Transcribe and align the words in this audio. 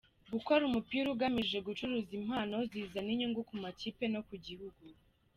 Gukora 0.33 0.61
umupira 0.69 1.07
ugamije 1.13 1.57
gucuruza 1.67 2.11
impano 2.19 2.55
zizana 2.71 3.09
inyungu 3.13 3.41
ku 3.49 3.55
makipe 3.63 4.03
no 4.13 4.21
ku 4.27 4.35
gihugu. 4.45 4.83